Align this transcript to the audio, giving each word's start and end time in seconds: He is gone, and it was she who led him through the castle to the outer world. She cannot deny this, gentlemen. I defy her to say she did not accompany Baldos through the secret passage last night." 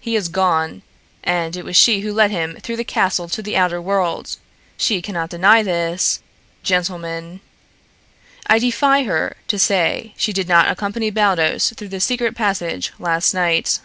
He 0.00 0.16
is 0.16 0.26
gone, 0.28 0.82
and 1.22 1.54
it 1.56 1.64
was 1.64 1.76
she 1.76 2.00
who 2.00 2.12
led 2.12 2.32
him 2.32 2.56
through 2.56 2.74
the 2.74 2.82
castle 2.82 3.28
to 3.28 3.40
the 3.40 3.56
outer 3.56 3.80
world. 3.80 4.36
She 4.76 5.00
cannot 5.00 5.30
deny 5.30 5.62
this, 5.62 6.18
gentlemen. 6.64 7.40
I 8.48 8.58
defy 8.58 9.04
her 9.04 9.36
to 9.46 9.60
say 9.60 10.12
she 10.16 10.32
did 10.32 10.48
not 10.48 10.68
accompany 10.68 11.10
Baldos 11.10 11.70
through 11.76 11.86
the 11.90 12.00
secret 12.00 12.34
passage 12.34 12.92
last 12.98 13.32
night." 13.32 13.78